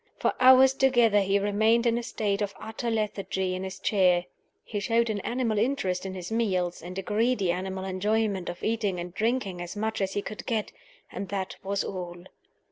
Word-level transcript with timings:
For 0.17 0.33
hours 0.39 0.73
together 0.73 1.21
he 1.21 1.37
remained 1.37 1.85
in 1.85 1.95
a 1.95 2.01
state 2.01 2.41
of 2.41 2.55
utter 2.59 2.89
lethargy 2.89 3.53
in 3.53 3.63
his 3.63 3.77
chair. 3.77 4.25
He 4.63 4.79
showed 4.79 5.11
an 5.11 5.19
animal 5.19 5.59
interest 5.59 6.07
in 6.07 6.15
his 6.15 6.31
meals, 6.31 6.81
and 6.81 6.97
a 6.97 7.03
greedy 7.03 7.51
animal 7.51 7.85
enjoyment 7.85 8.49
of 8.49 8.63
eating 8.63 8.99
and 8.99 9.13
drinking 9.13 9.61
as 9.61 9.75
much 9.75 10.01
as 10.01 10.13
he 10.13 10.23
could 10.23 10.47
get 10.47 10.71
and 11.11 11.29
that 11.29 11.57
was 11.63 11.83
all. 11.83 12.23